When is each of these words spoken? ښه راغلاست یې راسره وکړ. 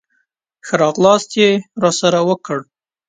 ښه 0.65 0.75
راغلاست 0.83 1.29
یې 1.41 1.49
راسره 1.83 2.19
وکړ. 2.29 2.59